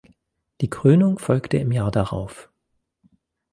[0.61, 2.49] Die Krönung folgte im Jahr darauf.